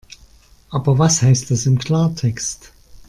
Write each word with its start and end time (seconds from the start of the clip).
Aber 0.71 0.97
was 0.97 1.21
heißt 1.21 1.51
das 1.51 1.67
im 1.67 1.77
Klartext? 1.77 2.73